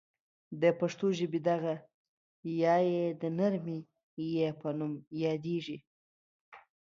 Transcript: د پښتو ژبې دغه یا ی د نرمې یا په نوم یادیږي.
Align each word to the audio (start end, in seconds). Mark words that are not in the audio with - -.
د 0.61 0.63
پښتو 0.79 1.07
ژبې 1.19 1.39
دغه 1.49 1.75
یا 2.63 2.75
ی 2.93 2.99
د 3.21 3.23
نرمې 3.37 3.79
یا 4.37 4.49
په 4.59 4.69
نوم 4.77 4.93
یادیږي. 5.23 5.77